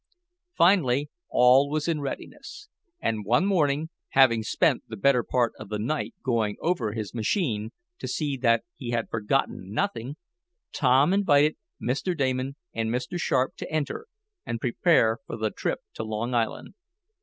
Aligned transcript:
Finally 0.57 1.11
all 1.29 1.69
was 1.69 1.87
in 1.87 2.01
readiness, 2.01 2.69
and 2.99 3.23
one 3.23 3.45
morning, 3.45 3.91
having 4.17 4.41
spent 4.41 4.81
the 4.87 4.97
better 4.97 5.21
part 5.21 5.53
of 5.59 5.69
the 5.69 5.77
night 5.77 6.15
going 6.25 6.57
over 6.59 6.91
his 6.93 7.13
machine, 7.13 7.69
to 7.99 8.07
see 8.07 8.35
that 8.35 8.63
he 8.75 8.89
had 8.89 9.11
forgotten 9.11 9.71
nothing, 9.71 10.15
Tom 10.71 11.13
invited 11.13 11.55
Mr. 11.79 12.17
Damon 12.17 12.55
and 12.73 12.89
Mr. 12.89 13.19
Sharp 13.19 13.55
to 13.57 13.71
enter, 13.71 14.07
and 14.43 14.59
prepare 14.59 15.19
for 15.27 15.37
the 15.37 15.51
trip 15.51 15.81
to 15.93 16.03
Long 16.03 16.33
Island. 16.33 16.73